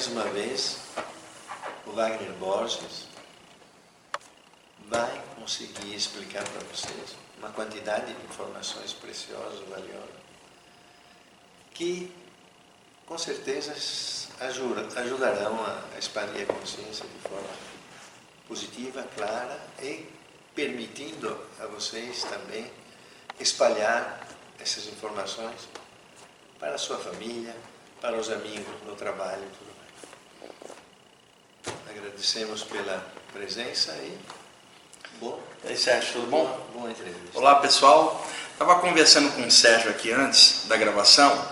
[0.00, 0.78] mais uma vez,
[1.86, 3.06] o Wagner Borges
[4.88, 10.08] vai conseguir explicar para vocês uma quantidade de informações preciosas, valiosas,
[11.74, 12.10] que
[13.04, 13.74] com certeza
[14.96, 17.50] ajudarão a expandir a consciência de forma
[18.48, 20.08] positiva, clara e
[20.54, 22.72] permitindo a vocês também
[23.38, 24.26] espalhar
[24.58, 25.68] essas informações
[26.58, 27.54] para a sua família,
[28.00, 29.79] para os amigos no trabalho e tudo.
[31.90, 34.16] Agradecemos pela presença e
[35.20, 35.40] bom.
[35.64, 36.44] E aí, Sérgio, tudo bom?
[36.44, 37.20] Boa, boa entrevista.
[37.34, 38.24] Olá, pessoal.
[38.52, 41.44] Estava conversando com o Sérgio aqui antes da gravação.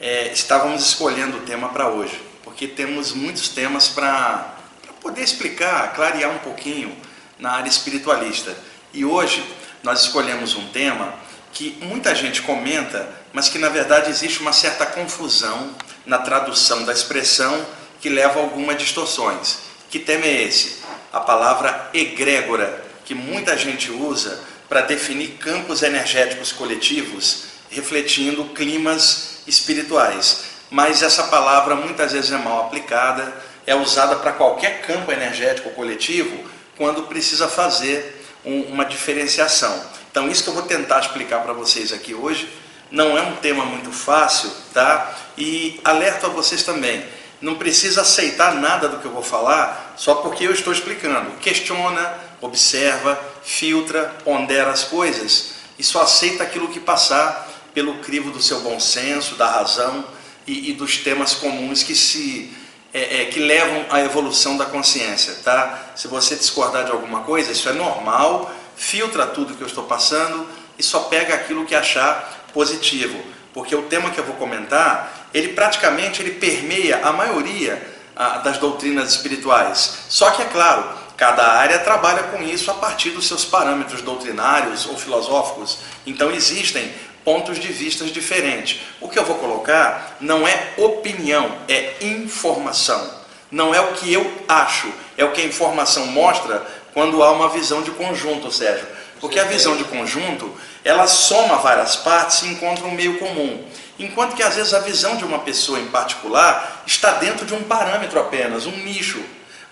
[0.00, 4.56] É, estávamos escolhendo o tema para hoje, porque temos muitos temas para
[5.02, 6.96] poder explicar, clarear um pouquinho
[7.38, 8.56] na área espiritualista.
[8.90, 9.44] E hoje
[9.82, 11.14] nós escolhemos um tema
[11.52, 15.74] que muita gente comenta, mas que na verdade existe uma certa confusão
[16.06, 17.66] na tradução da expressão
[18.00, 19.73] que leva a algumas distorções.
[19.94, 20.78] Que tema é esse?
[21.12, 30.46] A palavra egrégora, que muita gente usa para definir campos energéticos coletivos, refletindo climas espirituais.
[30.68, 36.44] Mas essa palavra muitas vezes é mal aplicada, é usada para qualquer campo energético coletivo
[36.76, 39.80] quando precisa fazer um, uma diferenciação.
[40.10, 42.48] Então, isso que eu vou tentar explicar para vocês aqui hoje
[42.90, 45.14] não é um tema muito fácil, tá?
[45.38, 47.04] E alerto a vocês também,
[47.40, 51.30] não precisa aceitar nada do que eu vou falar só porque eu estou explicando.
[51.38, 58.42] Questiona, observa, filtra, pondera as coisas e só aceita aquilo que passar pelo crivo do
[58.42, 60.04] seu bom senso, da razão
[60.46, 62.52] e, e dos temas comuns que se
[62.92, 65.92] é, é, que levam à evolução da consciência, tá?
[65.96, 70.46] Se você discordar de alguma coisa, isso é normal filtra tudo que eu estou passando
[70.78, 73.18] e só pega aquilo que achar positivo,
[73.52, 77.82] porque o tema que eu vou comentar, ele praticamente ele permeia a maioria
[78.14, 80.04] a, das doutrinas espirituais.
[80.08, 84.86] Só que é claro, cada área trabalha com isso a partir dos seus parâmetros doutrinários
[84.86, 85.78] ou filosóficos.
[86.06, 86.90] Então existem
[87.24, 88.80] pontos de vista diferentes.
[89.00, 93.24] O que eu vou colocar não é opinião, é informação.
[93.50, 97.48] Não é o que eu acho, é o que a informação mostra quando há uma
[97.48, 98.86] visão de conjunto, Sérgio.
[99.24, 100.52] Porque a visão de conjunto,
[100.84, 103.64] ela soma várias partes e encontra um meio comum.
[103.98, 107.62] Enquanto que às vezes a visão de uma pessoa em particular está dentro de um
[107.62, 109.24] parâmetro apenas, um nicho.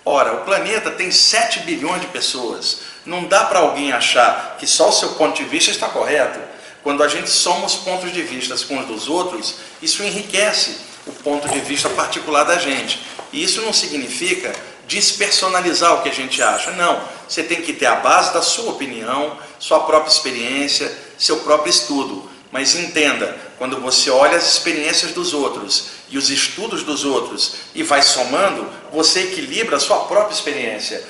[0.07, 2.79] Ora, o planeta tem 7 bilhões de pessoas.
[3.05, 6.41] Não dá para alguém achar que só o seu ponto de vista está correto.
[6.83, 11.13] Quando a gente soma os pontos de vista com os dos outros, isso enriquece o
[11.13, 13.03] ponto de vista particular da gente.
[13.31, 14.51] E isso não significa
[14.93, 16.71] despersonalizar o que a gente acha.
[16.73, 21.71] Não, você tem que ter a base da sua opinião, sua própria experiência, seu próprio
[21.71, 22.31] estudo.
[22.51, 27.83] Mas entenda, quando você olha as experiências dos outros e os estudos dos outros e
[27.83, 31.03] vai somando, você equilibra a sua própria experiência.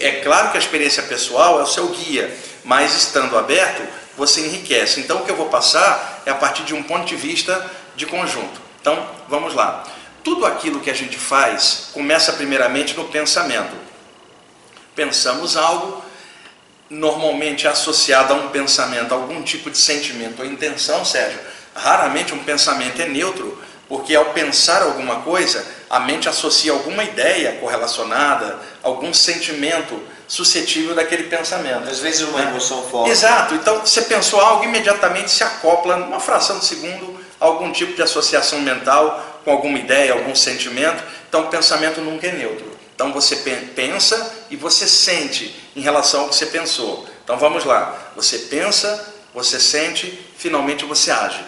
[0.00, 4.98] É claro que a experiência pessoal é o seu guia, mas estando aberto, você enriquece.
[4.98, 8.04] Então o que eu vou passar é a partir de um ponto de vista de
[8.04, 8.60] conjunto.
[8.80, 9.84] Então, vamos lá.
[10.22, 13.76] Tudo aquilo que a gente faz começa primeiramente no pensamento.
[14.94, 16.02] Pensamos algo,
[16.90, 21.38] normalmente associado a um pensamento, algum tipo de sentimento ou intenção, Sérgio.
[21.74, 27.52] Raramente um pensamento é neutro, porque ao pensar alguma coisa, a mente associa alguma ideia
[27.60, 31.88] correlacionada, algum sentimento suscetível daquele pensamento.
[31.88, 33.10] Às vezes uma emoção forte.
[33.10, 33.54] Exato.
[33.54, 38.60] Então você pensou algo, imediatamente se acopla, numa fração de segundo, algum tipo de associação
[38.60, 41.02] mental com alguma ideia, algum sentimento.
[41.26, 42.76] Então, o pensamento nunca é neutro.
[42.94, 43.36] Então, você
[43.74, 47.08] pensa e você sente em relação ao que você pensou.
[47.24, 48.12] Então, vamos lá.
[48.14, 51.42] Você pensa, você sente, finalmente você age.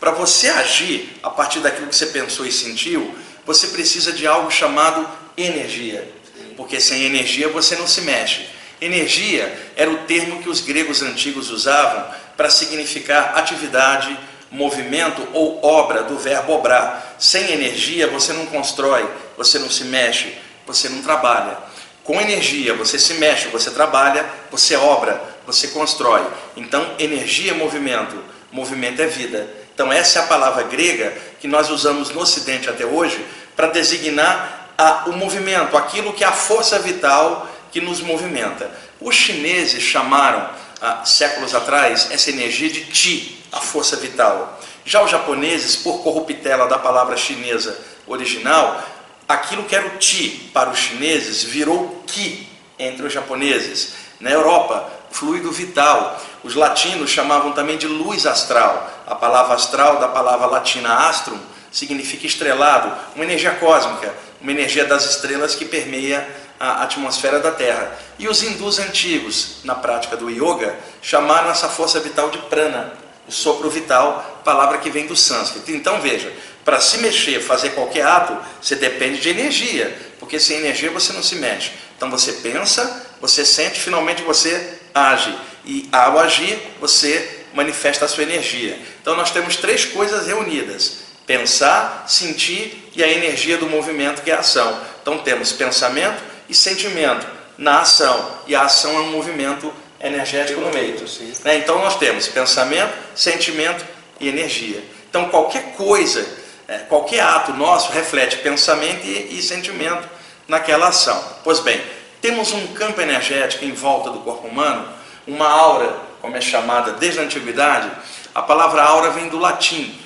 [0.00, 3.14] Para você agir a partir daquilo que você pensou e sentiu,
[3.46, 6.10] você precisa de algo chamado energia.
[6.56, 8.48] Porque sem energia você não se mexe.
[8.80, 12.04] Energia era o termo que os gregos antigos usavam
[12.36, 14.18] para significar atividade,
[14.54, 17.16] movimento ou obra do verbo obrar.
[17.18, 20.34] Sem energia você não constrói, você não se mexe,
[20.66, 21.58] você não trabalha.
[22.02, 26.22] Com energia você se mexe, você trabalha, você obra, você constrói.
[26.56, 28.16] Então, energia é movimento,
[28.52, 29.48] movimento é vida.
[29.74, 33.24] Então, essa é a palavra grega que nós usamos no Ocidente até hoje
[33.56, 38.70] para designar a, o movimento, aquilo que é a força vital que nos movimenta.
[39.00, 40.48] Os chineses chamaram,
[40.80, 44.60] há séculos atrás, essa energia de Ti, a força vital.
[44.84, 48.82] Já os japoneses, por corruptela da palavra chinesa original,
[49.28, 52.48] aquilo que era o ti para os chineses virou ki
[52.78, 53.94] entre os japoneses.
[54.20, 56.20] Na Europa, fluido vital.
[56.42, 58.90] Os latinos chamavam também de luz astral.
[59.06, 61.38] A palavra astral, da palavra latina astrum,
[61.70, 66.26] significa estrelado, uma energia cósmica, uma energia das estrelas que permeia
[66.58, 67.96] a atmosfera da Terra.
[68.18, 72.92] E os hindus antigos, na prática do yoga, chamaram essa força vital de prana,
[73.26, 75.70] o sopro vital, palavra que vem do sânscrito.
[75.70, 76.32] Então veja,
[76.64, 81.22] para se mexer, fazer qualquer ato, você depende de energia, porque sem energia você não
[81.22, 81.72] se mexe.
[81.96, 85.34] Então você pensa, você sente, finalmente você age.
[85.64, 88.78] E ao agir, você manifesta a sua energia.
[89.00, 94.34] Então nós temos três coisas reunidas: pensar, sentir e a energia do movimento que é
[94.34, 94.80] a ação.
[95.00, 97.26] Então temos pensamento e sentimento
[97.56, 99.72] na ação, e a ação é um movimento
[100.04, 100.96] energético no meio.
[101.44, 101.56] Né?
[101.56, 103.84] Então nós temos pensamento, sentimento
[104.20, 104.84] e energia.
[105.08, 106.24] Então qualquer coisa,
[106.68, 110.08] é, qualquer ato nosso reflete pensamento e, e sentimento
[110.46, 111.22] naquela ação.
[111.42, 111.80] Pois bem,
[112.20, 114.88] temos um campo energético em volta do corpo humano,
[115.26, 117.90] uma aura, como é chamada desde a antiguidade.
[118.34, 119.98] A palavra aura vem do latim.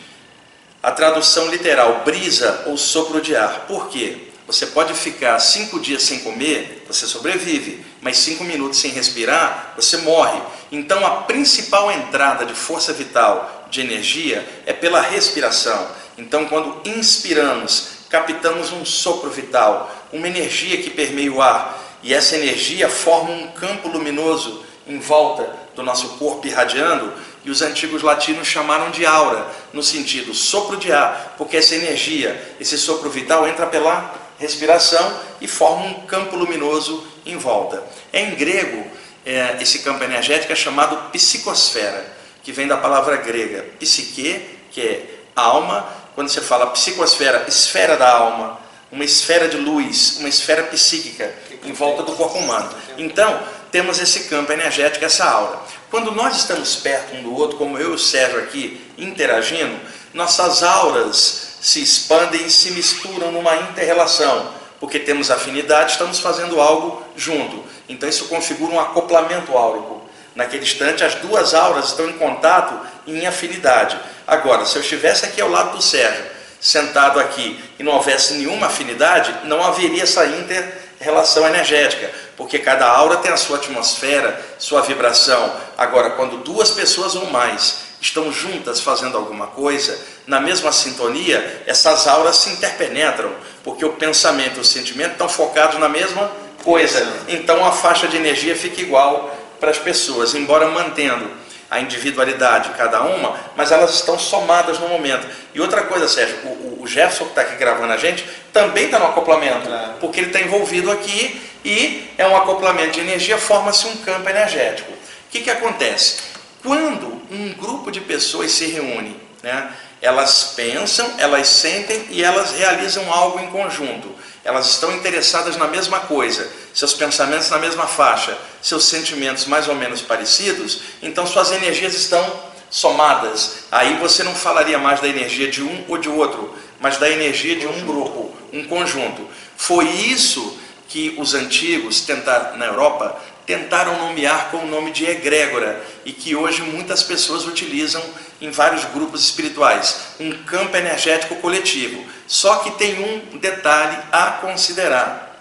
[0.81, 3.67] A tradução literal, brisa ou sopro de ar.
[3.67, 4.28] Por quê?
[4.49, 9.99] Você pode ficar cinco dias sem comer, você sobrevive, mas cinco minutos sem respirar, você
[9.99, 10.41] morre.
[10.73, 15.87] Então, a principal entrada de força vital, de energia, é pela respiração.
[16.17, 22.35] Então, quando inspiramos, captamos um sopro vital, uma energia que permeia o ar, e essa
[22.35, 25.47] energia forma um campo luminoso em volta
[25.77, 27.13] do nosso corpo irradiando,
[27.45, 32.57] e os antigos latinos chamaram de aura, no sentido sopro de ar, porque essa energia,
[32.59, 37.83] esse sopro vital entra pela respiração e forma um campo luminoso em volta.
[38.13, 38.87] Em grego,
[39.27, 42.05] é, esse campo energético é chamado psicosfera,
[42.43, 45.07] que vem da palavra grega psique, que é
[45.37, 45.87] alma.
[46.15, 48.59] Quando você fala psicosfera, esfera da alma,
[48.91, 51.33] uma esfera de luz, uma esfera psíquica
[51.65, 52.71] em volta do corpo humano.
[52.97, 53.39] Então,
[53.71, 55.61] temos esse campo energético, essa aura.
[55.91, 59.79] Quando nós estamos perto um do outro, como eu e o Sérgio aqui interagindo,
[60.15, 67.65] nossas auras se expandem se misturam numa interrelação, porque temos afinidade, estamos fazendo algo junto.
[67.89, 70.03] Então isso configura um acoplamento áurico.
[70.35, 73.99] Naquele instante, as duas auras estão em contato em afinidade.
[74.27, 76.25] Agora, se eu estivesse aqui ao lado do Sérgio,
[76.61, 83.17] sentado aqui, e não houvesse nenhuma afinidade, não haveria essa inter-relação energética, porque cada aura
[83.17, 85.53] tem a sua atmosfera, sua vibração.
[85.77, 92.07] Agora, quando duas pessoas ou mais estão juntas fazendo alguma coisa, na mesma sintonia, essas
[92.07, 93.33] auras se interpenetram,
[93.65, 96.31] porque o pensamento e o sentimento estão focados na mesma
[96.63, 97.25] coisa.
[97.27, 101.31] Então a faixa de energia fica igual para as pessoas, embora mantendo
[101.71, 105.27] a individualidade de cada uma, mas elas estão somadas no momento.
[105.55, 108.99] E outra coisa, Sérgio, o, o Jefferson que está aqui gravando a gente também está
[108.99, 109.95] no acoplamento, claro.
[109.99, 114.93] porque ele está envolvido aqui e é um acoplamento de energia, forma-se um campo energético.
[114.93, 116.19] O que, que acontece?
[116.63, 123.13] Quando um grupo de pessoas se reúne, né, elas pensam, elas sentem e elas realizam
[123.13, 124.15] algo em conjunto.
[124.45, 129.75] Elas estão interessadas na mesma coisa, seus pensamentos na mesma faixa, seus sentimentos mais ou
[129.75, 132.25] menos parecidos, então suas energias estão
[132.71, 133.65] somadas.
[133.71, 137.57] Aí você não falaria mais da energia de um ou de outro, mas da energia
[137.57, 139.27] de um grupo, um conjunto.
[139.57, 140.57] Foi isso
[140.89, 146.37] que os antigos tentaram na Europa tentaram nomear com o nome de egrégora e que
[146.37, 148.03] hoje muitas pessoas utilizam
[148.41, 152.05] em vários grupos espirituais, um campo energético coletivo.
[152.27, 155.41] Só que tem um detalhe a considerar.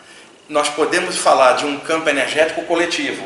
[0.50, 3.24] Nós podemos falar de um campo energético coletivo,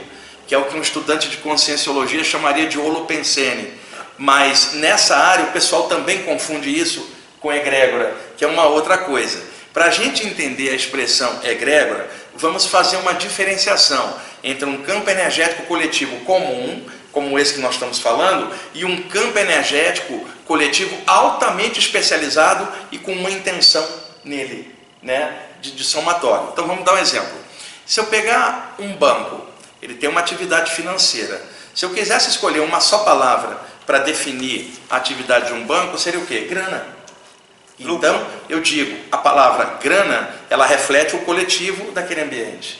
[0.48, 3.74] que é o que um estudante de conscienciologia chamaria de holopensene.
[4.17, 7.07] Mas nessa área o pessoal também confunde isso
[7.39, 9.41] com egrégora, que é uma outra coisa.
[9.74, 15.63] Para a gente entender a expressão egrégora, vamos fazer uma diferenciação entre um campo energético
[15.63, 22.68] coletivo comum, como esse que nós estamos falando, e um campo energético coletivo altamente especializado
[22.91, 23.88] e com uma intenção
[24.24, 26.50] nele, né, de, de somatório.
[26.51, 27.39] Então vamos dar um exemplo.
[27.86, 29.46] Se eu pegar um banco,
[29.82, 31.41] ele tem uma atividade financeira.
[31.74, 36.20] Se eu quisesse escolher uma só palavra para definir a atividade de um banco, seria
[36.20, 36.41] o quê?
[36.50, 36.86] Grana.
[37.80, 42.80] Então, eu digo, a palavra grana, ela reflete o coletivo daquele ambiente.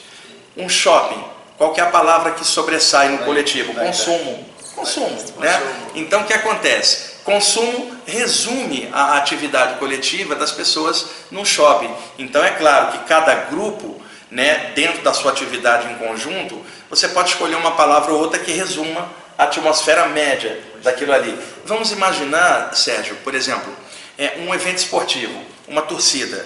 [0.56, 1.24] Um shopping,
[1.62, 3.72] qual que é a palavra que sobressai no coletivo?
[3.75, 4.44] Consumo.
[4.74, 5.62] Consumo, né?
[5.94, 7.18] Então o que acontece?
[7.24, 11.94] Consumo resume a atividade coletiva das pessoas no shopping.
[12.18, 14.01] Então é claro que cada grupo,
[14.32, 18.51] né, dentro da sua atividade em conjunto, você pode escolher uma palavra ou outra que
[18.51, 21.39] resuma a atmosfera média daquilo ali.
[21.63, 23.72] Vamos imaginar, Sérgio, por exemplo,
[24.18, 26.44] é um evento esportivo, uma torcida.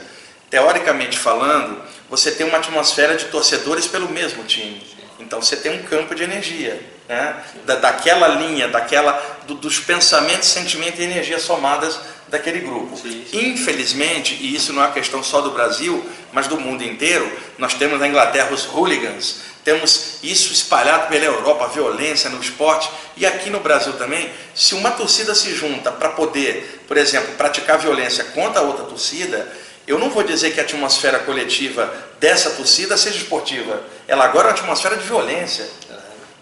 [0.50, 4.95] Teoricamente falando, você tem uma atmosfera de torcedores pelo mesmo time.
[5.20, 6.82] Então você tem um campo de energia.
[7.08, 7.36] né?
[7.66, 9.14] da, daquela linha, daquela
[9.48, 12.98] do, dos pensamentos, sentimentos e energias somadas daquele grupo.
[12.98, 13.50] Sim, sim.
[13.50, 16.04] Infelizmente, e isso não é uma questão só do Brasil,
[16.34, 21.66] mas do mundo inteiro, nós temos na Inglaterra os hooligans, temos isso espalhado pela Europa,
[21.66, 24.30] a violência no esporte, e aqui no Brasil também.
[24.54, 29.52] Se uma torcida se junta para poder, por exemplo, praticar violência contra a outra torcida,
[29.88, 33.84] eu não vou dizer que a atmosfera coletiva dessa torcida seja esportiva.
[34.08, 35.68] Ela agora é uma atmosfera de violência,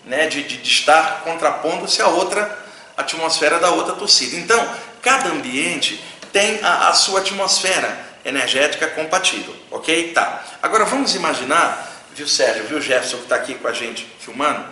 [0.06, 0.28] né?
[0.28, 2.60] de, de, de estar contrapondo-se a outra
[2.96, 4.38] atmosfera da outra torcida.
[4.38, 10.14] Então, cada ambiente tem a, a sua atmosfera energética compatível, ok?
[10.14, 10.44] Tá.
[10.62, 14.64] Agora vamos imaginar viu Sérgio, viu Jefferson que está aqui com a gente filmando,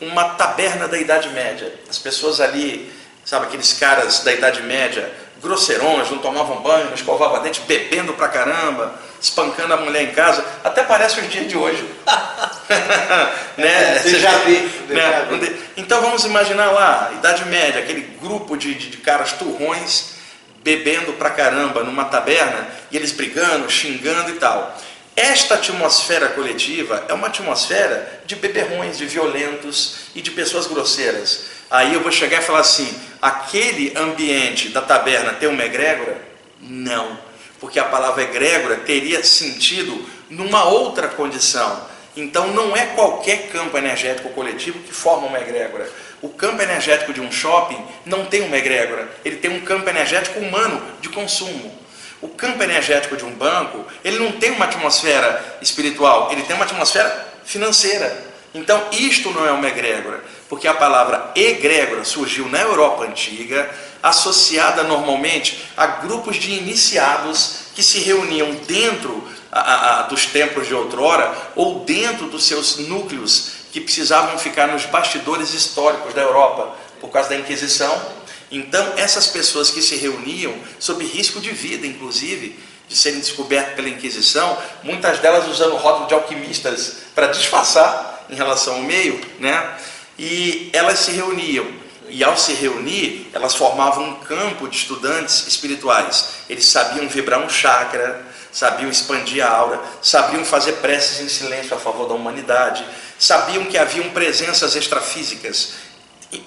[0.00, 1.72] uma taberna da Idade Média.
[1.88, 2.92] As pessoas ali,
[3.24, 8.28] sabe, aqueles caras da Idade Média, grosseirões, não tomavam banho, não escovavam dente, bebendo pra
[8.28, 11.84] caramba, espancando a mulher em casa, até parece os dias de hoje.
[13.56, 13.98] né?
[13.98, 14.58] Você já vi.
[14.88, 15.58] Né?
[15.76, 20.18] Então vamos imaginar lá, Idade Média, aquele grupo de, de, de caras turrões
[20.62, 24.76] bebendo pra caramba numa taberna e eles brigando, xingando e tal.
[25.16, 31.46] Esta atmosfera coletiva é uma atmosfera de beberrões, de violentos e de pessoas grosseiras.
[31.70, 32.88] Aí eu vou chegar e falar assim:
[33.20, 36.20] aquele ambiente da taberna tem uma egrégora?
[36.60, 37.18] Não,
[37.60, 41.86] porque a palavra egrégora teria sentido numa outra condição.
[42.16, 45.88] Então não é qualquer campo energético coletivo que forma uma egrégora.
[46.20, 50.40] O campo energético de um shopping não tem uma egrégora, ele tem um campo energético
[50.40, 51.72] humano de consumo.
[52.20, 56.64] O campo energético de um banco, ele não tem uma atmosfera espiritual, ele tem uma
[56.64, 58.26] atmosfera financeira.
[58.52, 63.68] Então, isto não é uma egrégora, porque a palavra egrégora surgiu na Europa antiga,
[64.02, 70.74] associada normalmente a grupos de iniciados que se reuniam dentro a, a, dos templos de
[70.74, 77.10] outrora ou dentro dos seus núcleos que precisavam ficar nos bastidores históricos da Europa por
[77.10, 78.18] causa da Inquisição
[78.50, 83.88] então, essas pessoas que se reuniam, sob risco de vida, inclusive, de serem descobertas pela
[83.88, 89.76] Inquisição, muitas delas usando o rótulo de alquimistas para disfarçar em relação ao meio, né?
[90.18, 91.66] E elas se reuniam.
[92.08, 96.30] E ao se reunir, elas formavam um campo de estudantes espirituais.
[96.48, 101.78] Eles sabiam vibrar um chakra, sabiam expandir a aura, sabiam fazer preces em silêncio a
[101.78, 102.84] favor da humanidade,
[103.18, 105.74] sabiam que haviam presenças extrafísicas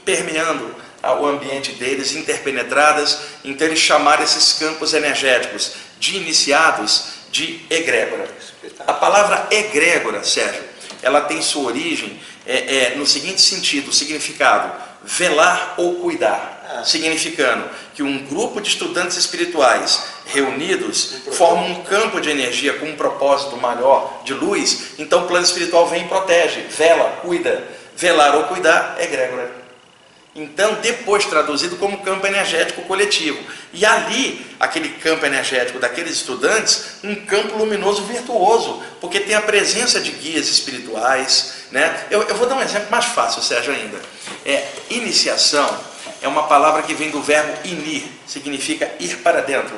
[0.03, 8.27] permeando o ambiente deles, interpenetradas, então eles chamaram esses campos energéticos de iniciados de egrégora.
[8.85, 10.63] A palavra egrégora, Sérgio,
[11.01, 14.71] ela tem sua origem é, é, no seguinte sentido, significado,
[15.03, 16.83] velar ou cuidar, ah.
[16.83, 22.95] significando que um grupo de estudantes espirituais reunidos formam um campo de energia com um
[22.95, 27.81] propósito maior de luz, então o plano espiritual vem e protege, vela, cuida.
[27.95, 29.61] Velar ou cuidar é egrégora.
[30.33, 33.37] Então, depois traduzido como campo energético coletivo.
[33.73, 39.99] E ali, aquele campo energético daqueles estudantes, um campo luminoso virtuoso, porque tem a presença
[39.99, 41.60] de guias espirituais.
[41.71, 42.07] Né?
[42.11, 43.99] Eu, eu vou dar um exemplo mais fácil, Sérgio, ainda.
[44.45, 45.69] É, iniciação
[46.21, 49.75] é uma palavra que vem do verbo inir, significa ir para dentro.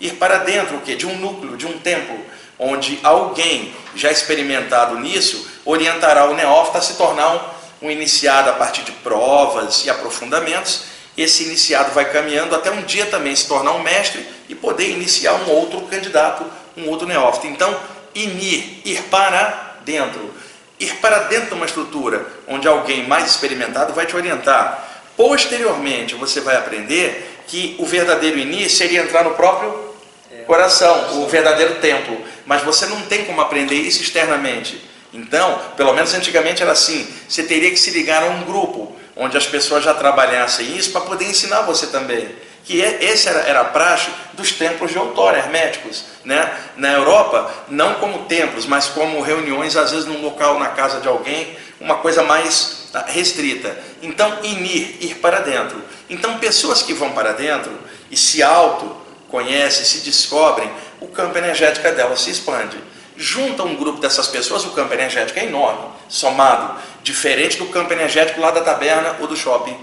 [0.00, 0.94] Ir para dentro o quê?
[0.94, 2.18] De um núcleo, de um templo,
[2.58, 8.52] onde alguém já experimentado nisso orientará o neófito a se tornar um um iniciado a
[8.52, 10.84] partir de provas e aprofundamentos,
[11.18, 15.34] esse iniciado vai caminhando até um dia também se tornar um mestre e poder iniciar
[15.34, 16.46] um outro candidato,
[16.76, 17.48] um outro neófito.
[17.48, 17.76] Então,
[18.14, 20.32] inir, ir para dentro.
[20.82, 25.04] Ir para dentro de uma estrutura onde alguém mais experimentado vai te orientar.
[25.16, 29.92] Posteriormente, você vai aprender que o verdadeiro inir seria entrar no próprio
[30.44, 32.20] coração, o verdadeiro templo.
[32.44, 34.82] Mas você não tem como aprender isso externamente.
[35.12, 39.36] Então, pelo menos antigamente era assim: você teria que se ligar a um grupo onde
[39.36, 42.28] as pessoas já trabalhassem isso para poder ensinar você também.
[42.64, 46.04] Que é, esse era, era a praxe dos templos de outrora, herméticos.
[46.24, 46.50] Né?
[46.76, 51.08] Na Europa, não como templos, mas como reuniões, às vezes num local, na casa de
[51.08, 53.76] alguém, uma coisa mais ah, restrita.
[54.00, 55.82] Então, inir, ir para dentro.
[56.08, 57.72] Então, pessoas que vão para dentro
[58.10, 64.26] e se auto-conhecem, se descobrem, o campo energético delas se expande junta um grupo dessas
[64.26, 69.26] pessoas, o campo energético é enorme, somado, diferente do campo energético lá da taberna ou
[69.26, 69.76] do shopping.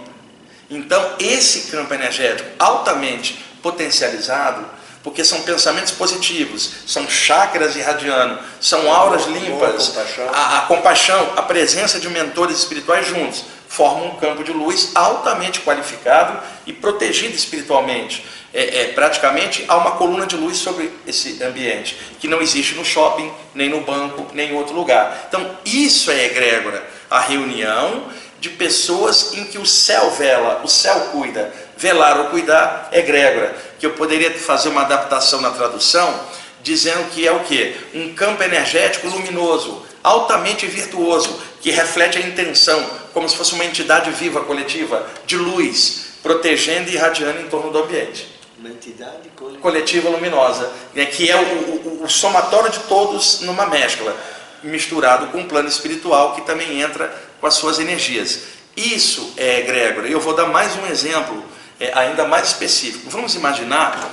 [0.70, 4.66] Então, esse campo energético altamente potencializado,
[5.04, 9.98] porque são pensamentos positivos, são chakras irradiando, são auras limpas,
[10.34, 15.62] a, a compaixão, a presença de mentores espirituais juntos, formam um campo de luz altamente
[15.62, 18.24] qualificado e protegido espiritualmente
[18.54, 22.84] é, é, praticamente há uma coluna de luz sobre esse ambiente, que não existe no
[22.84, 25.26] shopping, nem no banco, nem em outro lugar.
[25.28, 26.84] Então, isso é egrégora.
[27.10, 28.06] A reunião
[28.40, 31.54] de pessoas em que o céu vela, o céu cuida.
[31.78, 36.14] Velar ou cuidar é egrégora, que eu poderia fazer uma adaptação na tradução,
[36.62, 37.76] dizendo que é o que?
[37.94, 44.12] Um campo energético luminoso, altamente virtuoso, que reflete a intenção, como se fosse uma entidade
[44.12, 48.28] viva, coletiva, de luz, protegendo e irradiando em torno do ambiente.
[48.58, 53.66] Uma entidade coletiva, coletiva luminosa, né, que é o, o, o somatório de todos numa
[53.66, 54.16] mescla,
[54.62, 58.42] misturado com o plano espiritual que também entra com as suas energias.
[58.76, 60.08] Isso é egrégora.
[60.08, 61.44] Eu vou dar mais um exemplo,
[61.80, 63.10] é, ainda mais específico.
[63.10, 64.10] Vamos imaginar,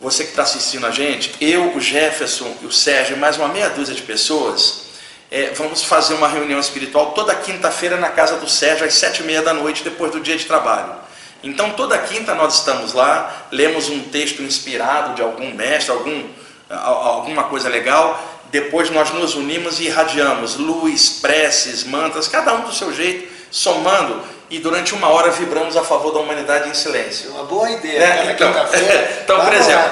[0.00, 3.68] você que está assistindo a gente, eu, o Jefferson e o Sérgio, mais uma meia
[3.68, 4.88] dúzia de pessoas,
[5.30, 9.26] é, vamos fazer uma reunião espiritual toda quinta-feira na casa do Sérgio, às sete e
[9.26, 10.94] meia da noite, depois do dia de trabalho.
[11.42, 16.24] Então, toda quinta nós estamos lá, lemos um texto inspirado de algum mestre, algum,
[16.70, 22.72] alguma coisa legal, depois nós nos unimos e irradiamos luz, preces, mantras, cada um do
[22.72, 27.30] seu jeito, somando e durante uma hora vibramos a favor da humanidade em silêncio.
[27.30, 27.98] Uma boa ideia.
[27.98, 28.32] Né?
[28.32, 28.50] Então,
[29.22, 29.90] então, por exemplo,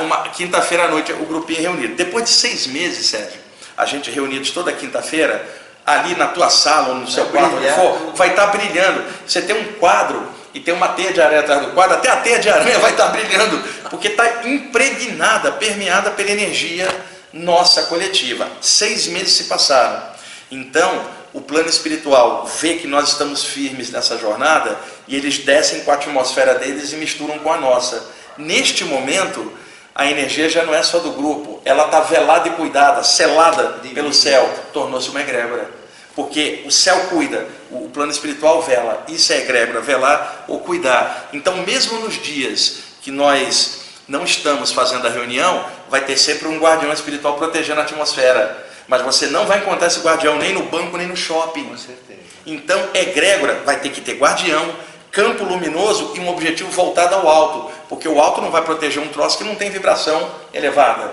[0.00, 1.94] uma quinta-feira à noite o grupinho reunido.
[1.94, 3.40] Depois de seis meses, Sérgio,
[3.76, 5.44] a gente reunidos toda quinta-feira,
[5.84, 9.04] ali na tua sala ou no seu vai quarto, onde for, vai estar tá brilhando.
[9.26, 12.16] Você tem um quadro e tem uma teia de aranha atrás do quadro, até a
[12.16, 16.88] teia de aranha vai estar tá brilhando, porque está impregnada, permeada pela energia
[17.32, 18.48] nossa coletiva.
[18.60, 20.02] Seis meses se passaram.
[20.50, 25.90] Então, o plano espiritual vê que nós estamos firmes nessa jornada e eles descem com
[25.90, 28.06] a atmosfera deles e misturam com a nossa.
[28.36, 29.52] Neste momento,
[29.94, 34.12] a energia já não é só do grupo, ela está velada e cuidada, selada pelo
[34.12, 35.70] céu, tornou-se uma egrégora.
[36.14, 41.30] Porque o céu cuida, o plano espiritual vela, isso é egrégora, velar ou cuidar.
[41.32, 46.58] Então, mesmo nos dias que nós não estamos fazendo a reunião, vai ter sempre um
[46.58, 48.66] guardião espiritual protegendo a atmosfera.
[48.88, 51.64] Mas você não vai encontrar esse guardião nem no banco, nem no shopping.
[51.64, 52.18] Com certeza.
[52.46, 54.74] Então, egrégora vai ter que ter guardião,
[55.10, 57.70] campo luminoso e um objetivo voltado ao alto.
[57.90, 61.12] Porque o alto não vai proteger um troço que não tem vibração elevada.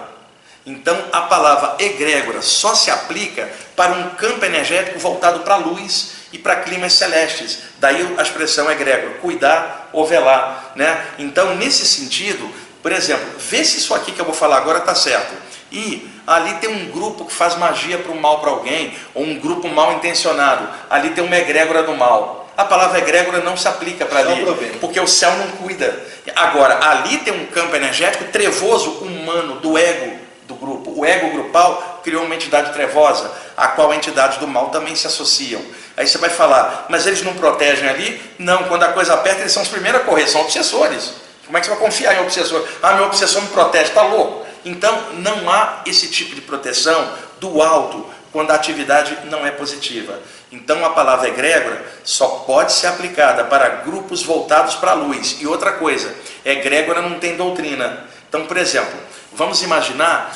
[0.65, 6.11] Então, a palavra egrégora só se aplica para um campo energético voltado para a luz
[6.31, 7.59] e para climas celestes.
[7.79, 10.71] Daí a expressão egrégora, cuidar ou velar.
[10.77, 11.05] Né?
[11.17, 12.49] Então, nesse sentido,
[12.81, 15.33] por exemplo, vê se isso aqui que eu vou falar agora está certo.
[15.71, 19.39] E ali tem um grupo que faz magia para o mal para alguém, ou um
[19.39, 20.67] grupo mal intencionado.
[20.89, 22.47] Ali tem uma egrégora do mal.
[22.57, 24.45] A palavra egrégora não se aplica para ali,
[24.81, 25.97] porque o céu não cuida.
[26.35, 30.91] Agora, ali tem um campo energético trevoso, humano, do ego do grupo.
[30.99, 35.61] O ego grupal criou uma entidade trevosa, a qual entidades do mal também se associam.
[35.95, 38.19] Aí você vai falar, mas eles não protegem ali?
[38.37, 41.13] Não, quando a coisa aperta, eles são os primeiros a correr, são obsessores.
[41.49, 42.63] Como é que você vai confiar em obsessor?
[42.79, 44.45] Ah, meu obsessor me protege, está louco.
[44.63, 50.19] Então, não há esse tipo de proteção do alto quando a atividade não é positiva.
[50.51, 55.37] Então, a palavra egrégora só pode ser aplicada para grupos voltados para a luz.
[55.39, 56.13] E outra coisa,
[56.45, 58.05] egrégora não tem doutrina.
[58.27, 58.99] Então, por exemplo,
[59.33, 60.31] vamos imaginar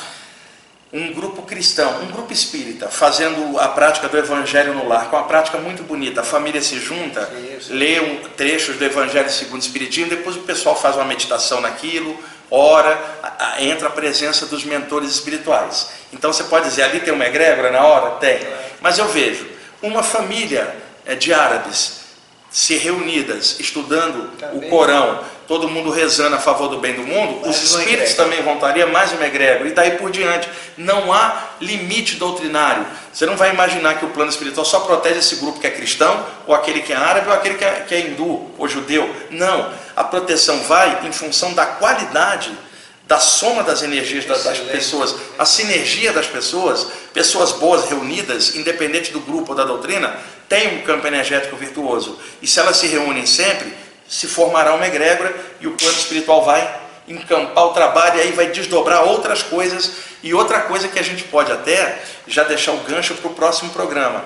[0.94, 5.24] um grupo cristão, um grupo espírita, fazendo a prática do Evangelho no lar, com uma
[5.24, 6.20] prática muito bonita.
[6.20, 7.28] A família se junta,
[7.58, 7.74] Isso.
[7.74, 12.16] lê um, trechos do Evangelho segundo o Espiritismo, depois o pessoal faz uma meditação naquilo,
[12.48, 15.90] ora, a, a, entra a presença dos mentores espirituais.
[16.12, 18.12] Então você pode dizer, ali tem uma egrégora na hora?
[18.12, 18.38] Tem.
[18.80, 19.48] Mas eu vejo
[19.82, 22.04] uma família é, de árabes
[22.52, 27.56] se reunidas, estudando o Corão, todo mundo rezando a favor do bem do mundo, mais
[27.56, 30.48] os espíritos também vão é mais uma egrégora, e daí por diante.
[30.76, 32.84] Não há limite doutrinário.
[33.12, 36.26] Você não vai imaginar que o plano espiritual só protege esse grupo que é cristão,
[36.46, 39.08] ou aquele que é árabe, ou aquele que é, que é hindu, ou judeu.
[39.30, 39.70] Não.
[39.94, 42.50] A proteção vai em função da qualidade
[43.06, 49.12] da soma das energias das, das, pessoas, a sinergia das pessoas, pessoas boas reunidas, independente
[49.12, 52.18] do grupo ou da doutrina, tem um campo energético virtuoso.
[52.40, 53.74] E se elas se reúnem sempre,
[54.08, 58.46] se formará uma egrégora e o plano espiritual vai encampar o trabalho e aí vai
[58.46, 59.92] desdobrar outras coisas.
[60.22, 63.70] E outra coisa que a gente pode até já deixar o gancho para o próximo
[63.70, 64.24] programa.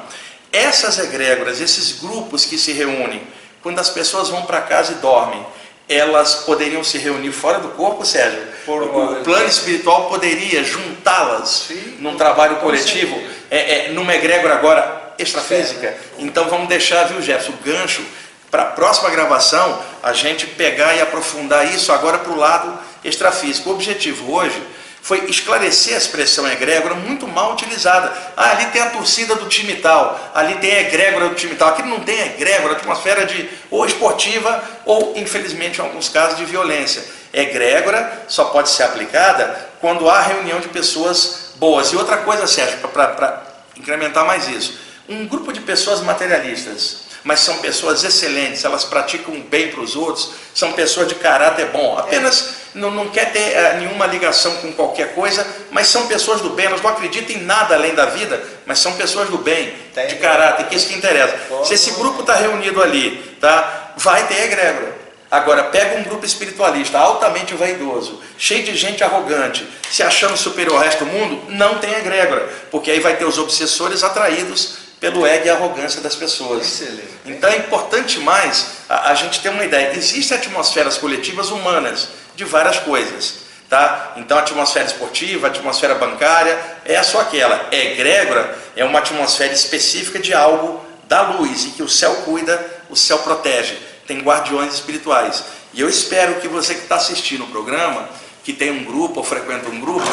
[0.53, 3.23] Essas egrégoras, esses grupos que se reúnem,
[3.63, 5.45] quando as pessoas vão para casa e dormem,
[5.89, 8.47] elas poderiam se reunir fora do corpo, Sérgio?
[8.67, 13.19] o plano espiritual poderia juntá-las num trabalho coletivo,
[13.51, 15.97] é, é, numa egrégora agora extrafísica.
[16.19, 18.03] Então vamos deixar, viu, Jefferson, o gancho
[18.51, 23.71] para a próxima gravação, a gente pegar e aprofundar isso agora para o lado extrafísico.
[23.71, 24.61] O objetivo hoje
[25.03, 28.13] foi esclarecer a expressão egrégora muito mal utilizada.
[28.37, 31.69] Ah, ali tem a torcida do time tal, ali tem a egrégora do time tal.
[31.69, 37.05] Aqui não tem egrégora, atmosfera de ou esportiva ou, infelizmente, em alguns casos, de violência.
[37.33, 41.93] Egrégora só pode ser aplicada quando há reunião de pessoas boas.
[41.93, 43.43] E outra coisa, Sérgio, para
[43.77, 49.69] incrementar mais isso um grupo de pessoas materialistas, mas são pessoas excelentes, elas praticam bem
[49.69, 54.07] para os outros, são pessoas de caráter bom, apenas não, não quer ter uh, nenhuma
[54.07, 57.95] ligação com qualquer coisa, mas são pessoas do bem, elas não acreditam em nada além
[57.95, 59.75] da vida, mas são pessoas do bem,
[60.09, 61.37] de caráter, que é isso que interessa.
[61.65, 64.99] Se esse grupo está reunido ali, tá, vai ter egrégora.
[65.31, 70.83] Agora, pega um grupo espiritualista altamente vaidoso, cheio de gente arrogante, se achando superior ao
[70.83, 75.47] resto do mundo, não tem egrégora, porque aí vai ter os obsessores atraídos pelo ego
[75.47, 76.67] e arrogância das pessoas.
[76.67, 77.09] Excelente.
[77.27, 79.97] Então é importante mais a, a gente ter uma ideia.
[79.97, 83.49] Existem atmosferas coletivas humanas de várias coisas.
[83.69, 84.15] Tá?
[84.17, 87.69] Então, a atmosfera esportiva, a atmosfera bancária, é só aquela.
[87.71, 92.65] É egrégora é uma atmosfera específica de algo da luz e que o céu cuida,
[92.89, 93.77] o céu protege
[94.09, 95.45] tem guardiões espirituais.
[95.75, 98.09] E eu espero que você que está assistindo o programa,
[98.43, 100.09] que tem um grupo ou frequenta um grupo,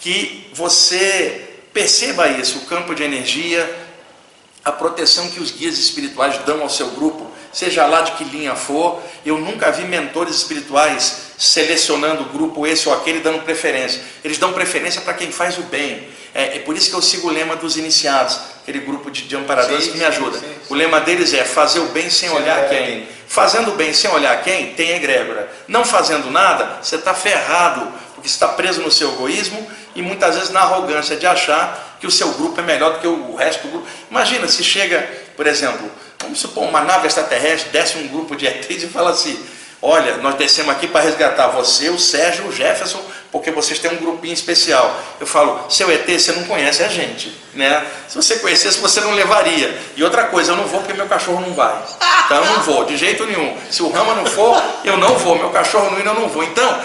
[0.00, 3.68] que você perceba isso, o campo de energia,
[4.64, 8.54] a proteção que os guias espirituais dão ao seu grupo, seja lá de que linha
[8.54, 9.02] for.
[9.26, 14.00] Eu nunca vi mentores espirituais selecionando o grupo esse ou aquele dando preferência.
[14.22, 16.08] Eles dão preferência para quem faz o bem.
[16.34, 19.36] É, é, por isso que eu sigo o lema dos iniciados, aquele grupo de, de
[19.36, 20.38] amparadores sim, que me ajuda.
[20.38, 23.06] Sim, sim, o lema deles é fazer o bem sem, sem olhar quem.
[23.26, 25.50] Fazendo o bem sem olhar quem, tem egrégora.
[25.68, 30.50] Não fazendo nada, você está ferrado, porque está preso no seu egoísmo e muitas vezes
[30.50, 33.68] na arrogância de achar que o seu grupo é melhor do que o resto do
[33.70, 33.86] grupo.
[34.10, 35.88] Imagina se chega, por exemplo,
[36.20, 39.40] vamos supor uma nave extraterrestre, desce um grupo de ETs e fala assim:
[39.80, 43.98] Olha, nós descemos aqui para resgatar você, o Sérgio, o Jefferson, porque vocês têm um
[43.98, 45.00] grupinho especial.
[45.20, 47.86] Eu falo, seu ET, você não conhece a gente, né?
[48.08, 49.72] Se você conhecesse, você não levaria.
[49.94, 51.80] E outra coisa, eu não vou porque meu cachorro não vai.
[52.24, 53.56] Então eu não vou, de jeito nenhum.
[53.70, 55.38] Se o Rama não for, eu não vou.
[55.38, 56.42] Meu cachorro não ir, eu não vou.
[56.42, 56.80] Então,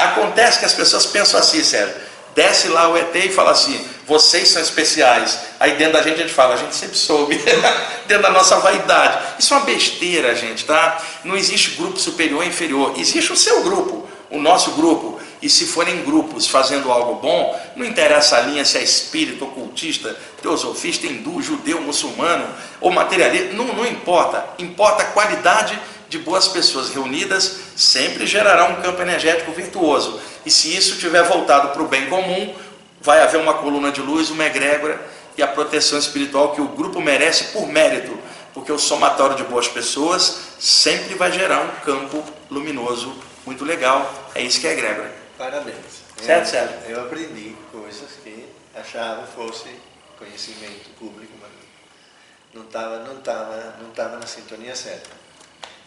[0.00, 1.96] acontece que as pessoas pensam assim, Sérgio.
[2.34, 5.38] Desce lá o ET e fala assim: vocês são especiais.
[5.58, 7.36] Aí dentro da gente a gente fala: a gente sempre soube,
[8.06, 9.34] dentro da nossa vaidade.
[9.38, 11.02] Isso é uma besteira, gente, tá?
[11.24, 12.94] Não existe grupo superior e inferior.
[12.96, 15.14] Existe o seu grupo, o nosso grupo.
[15.42, 20.16] E se forem grupos fazendo algo bom, não interessa a linha se é espírito, ocultista,
[20.40, 22.46] teosofista, hindu, judeu, muçulmano
[22.80, 24.42] ou materialista, não, não importa.
[24.58, 30.20] Importa a qualidade de boas pessoas reunidas, sempre gerará um campo energético virtuoso.
[30.46, 32.54] E se isso tiver voltado para o bem comum,
[33.04, 34.98] vai haver uma coluna de luz, uma egrégora
[35.36, 38.18] e a proteção espiritual que o grupo merece por mérito,
[38.54, 43.14] porque o somatório de boas pessoas sempre vai gerar um campo luminoso
[43.44, 44.10] muito legal.
[44.34, 45.12] É isso que é egrégora.
[45.36, 45.76] Parabéns.
[46.22, 46.76] Certo, Sérgio?
[46.88, 49.68] Eu aprendi coisas que achava fosse
[50.18, 51.50] conhecimento público, mas
[52.54, 55.10] não estava não tava, não tava na sintonia certa.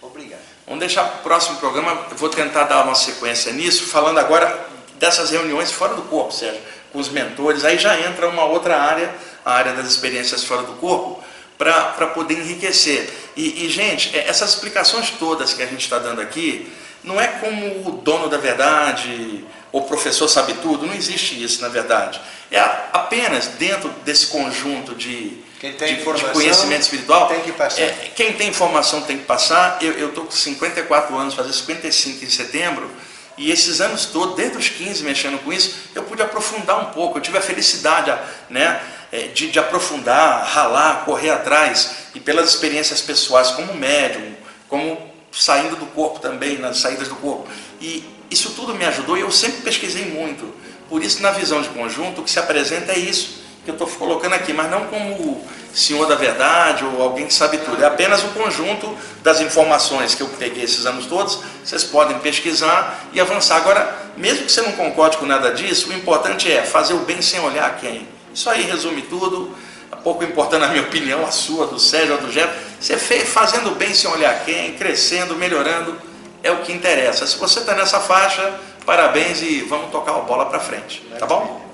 [0.01, 0.41] Obrigado.
[0.67, 4.67] Vamos deixar para o próximo programa, eu vou tentar dar uma sequência nisso, falando agora
[4.99, 9.13] dessas reuniões fora do corpo, Sérgio, com os mentores, aí já entra uma outra área,
[9.45, 11.23] a área das experiências fora do corpo,
[11.57, 13.09] para poder enriquecer.
[13.35, 16.71] E, e, gente, é, essas explicações todas que a gente está dando aqui,
[17.03, 21.67] não é como o dono da verdade, o professor sabe tudo, não existe isso na
[21.67, 22.19] verdade.
[22.51, 22.59] É
[22.93, 27.27] apenas dentro desse conjunto de, quem tem de, de conhecimento espiritual.
[27.27, 27.81] Tem que passar.
[27.81, 29.77] É, quem tem informação tem que passar.
[29.81, 32.89] Eu estou com 54 anos, fazer 55 em setembro.
[33.37, 37.17] E esses anos todos, desde os 15 mexendo com isso, eu pude aprofundar um pouco.
[37.17, 38.11] Eu tive a felicidade
[38.49, 41.91] né, é, de, de aprofundar, ralar, correr atrás.
[42.15, 44.33] E pelas experiências pessoais, como médium,
[44.67, 44.97] como
[45.31, 47.47] saindo do corpo também, nas saídas do corpo.
[47.79, 50.53] E isso tudo me ajudou e eu sempre pesquisei muito.
[50.89, 53.87] Por isso, na visão de conjunto, o que se apresenta é isso que eu estou
[53.87, 57.83] colocando aqui, mas não como senhor da verdade ou alguém que sabe tudo.
[57.83, 61.39] É apenas o conjunto das informações que eu peguei esses anos todos.
[61.67, 63.57] Vocês podem pesquisar e avançar.
[63.57, 67.21] Agora, mesmo que você não concorde com nada disso, o importante é fazer o bem
[67.21, 68.07] sem olhar quem.
[68.33, 69.53] Isso aí resume tudo.
[70.01, 72.53] Pouco importando a minha opinião, a sua, do Sérgio, a do Jeff.
[72.79, 75.99] Você fazendo o bem sem olhar quem, crescendo, melhorando,
[76.41, 77.27] é o que interessa.
[77.27, 81.05] Se você está nessa faixa, parabéns e vamos tocar a bola para frente.
[81.19, 81.66] Tá bom?